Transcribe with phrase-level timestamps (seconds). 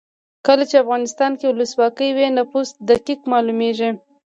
[0.45, 3.89] کله چې افغانستان کې ولسواکي وي نفوس دقیق مالومیږي.